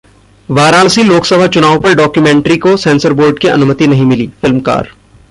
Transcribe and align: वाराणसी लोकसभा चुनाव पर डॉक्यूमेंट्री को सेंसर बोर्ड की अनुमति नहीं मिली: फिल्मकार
वाराणसी 0.49 1.07
लोकसभा 1.07 1.47
चुनाव 1.47 1.79
पर 1.79 1.93
डॉक्यूमेंट्री 1.93 2.57
को 2.57 2.75
सेंसर 2.77 3.13
बोर्ड 3.13 3.39
की 3.39 3.47
अनुमति 3.47 3.87
नहीं 3.87 4.05
मिली: 4.05 4.27
फिल्मकार 4.41 4.89